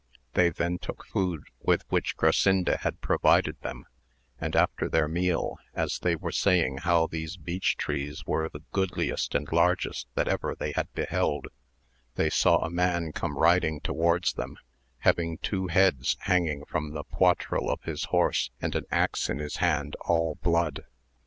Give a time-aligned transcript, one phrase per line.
[0.33, 3.85] They then took food with which Grasinda had provided them,
[4.39, 9.35] and after their meal, as they were saying how those beech trees were the goodliest
[9.35, 11.49] and largest that ever they had beheld,
[12.15, 14.57] they saw a man come riding towards them,
[15.01, 19.57] having two heads hanging from the poitral of his horse, and an axe in his
[19.57, 20.83] hand all blood.